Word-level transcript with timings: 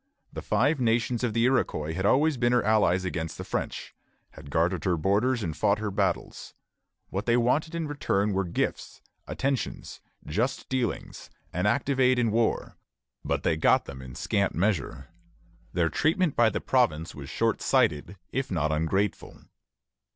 The 0.33 0.41
Five 0.41 0.79
Nations 0.79 1.23
of 1.23 1.33
the 1.33 1.43
Iroquois 1.45 1.93
had 1.93 2.07
always 2.07 2.35
been 2.35 2.53
her 2.53 2.63
allies 2.63 3.05
against 3.05 3.37
the 3.37 3.43
French, 3.43 3.93
had 4.31 4.49
guarded 4.49 4.83
her 4.83 4.97
borders 4.97 5.43
and 5.43 5.55
fought 5.55 5.77
her 5.77 5.91
battles. 5.91 6.55
What 7.11 7.27
they 7.27 7.37
wanted 7.37 7.75
in 7.75 7.87
return 7.87 8.33
were 8.33 8.43
gifts, 8.45 9.03
attentions, 9.27 10.01
just 10.25 10.67
dealings, 10.69 11.29
and 11.53 11.67
active 11.67 11.99
aid 11.99 12.17
in 12.17 12.31
war; 12.31 12.77
but 13.23 13.43
they 13.43 13.55
got 13.55 13.85
them 13.85 14.01
in 14.01 14.15
scant 14.15 14.55
measure. 14.55 15.09
Their 15.71 15.89
treatment 15.89 16.35
by 16.35 16.49
the 16.49 16.61
province 16.61 17.13
was 17.13 17.29
short 17.29 17.61
sighted, 17.61 18.17
if 18.31 18.49
not 18.49 18.71
ungrateful. 18.71 19.39